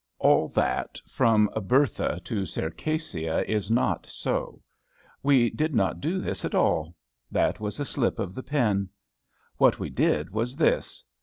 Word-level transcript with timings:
All 0.17 0.47
that, 0.47 0.99
from 1.07 1.47
"Bertha" 1.67 2.19
to 2.23 2.43
"Circassia," 2.43 3.45
is 3.47 3.69
not 3.69 4.07
so. 4.07 4.63
We 5.21 5.51
did 5.51 5.75
not 5.75 6.01
do 6.01 6.17
this 6.17 6.43
at 6.43 6.55
all. 6.55 6.95
That 7.29 7.59
was 7.59 7.77
all 7.79 7.83
a 7.83 7.85
slip 7.85 8.17
of 8.17 8.33
the 8.33 8.41
pen. 8.41 8.89
What 9.57 9.77
we 9.77 9.91
did 9.91 10.31
was 10.31 10.55
this. 10.57 11.03